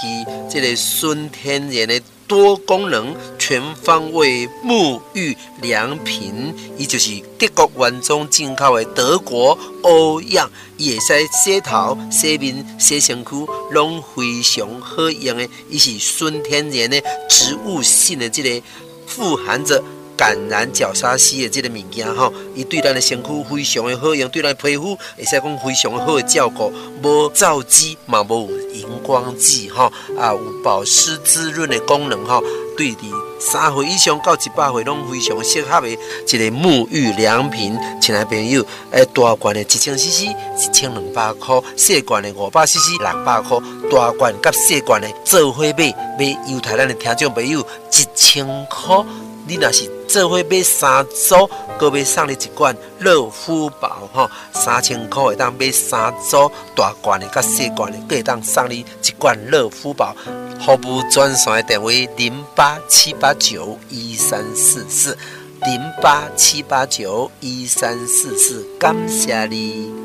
[0.50, 15.46] 这个纯天然的多功能全方位沐浴良品，伊就是德国原装进口的德国欧漾，伊会使洗头、洗面、洗身躯，拢非常好用的。
[15.68, 18.66] 伊是纯天然的植物性的这个
[19.06, 19.84] 富含着。
[20.16, 32.42] 橄榄角鲨烯的这个物件吼，伊对咱的身躯非常的好用，对咱的皮肤会使讲非常的好的照顾，无皂基嘛，无荧光剂吼，啊有保湿滋润的功能吼，
[32.76, 33.02] 对的
[33.40, 37.76] 三岁以上到一百岁拢非常适合的一个沐浴良品。
[38.00, 43.58] 亲爱朋友，诶，大罐的一千 CC 一千两百块，细罐的五百 CC 六百块，
[43.90, 49.04] 大罐甲细罐的做伙买，买优待咱的听众朋友一千块。
[49.46, 49.84] 你若是
[50.14, 60.14] 做伙买三组，搁买送你一罐乐肤宝吼，三千块会当买三组大罐的，甲细罐的，搁会当送你一罐乐肤宝。
[60.64, 65.18] 服务专线电话零八七八九一三四四
[65.62, 70.03] 零八七八九一三四四，感谢你。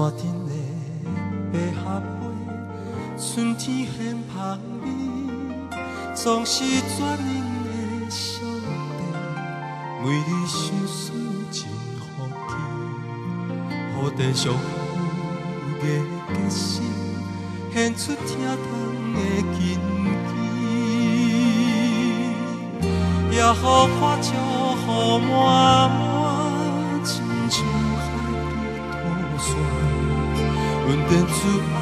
[0.00, 0.50] 山顶的
[1.52, 2.00] 百合花，
[3.18, 4.88] 春天献芳味，
[6.14, 7.20] 总是绝人
[7.64, 7.68] 的
[8.08, 8.40] 上
[8.96, 9.00] 帝，
[10.02, 11.12] 为你心思
[11.52, 11.68] 真
[12.16, 12.50] 好奇，
[13.92, 14.58] 予地上有
[15.82, 15.84] 个
[16.32, 16.82] 决心，
[17.70, 18.24] 献出疼
[18.56, 18.66] 痛
[19.12, 19.18] 的
[19.52, 19.52] 根
[23.28, 24.30] 基，也好花鸟。
[24.82, 24.88] 雨
[25.18, 26.09] 满满，
[31.42, 31.79] 阮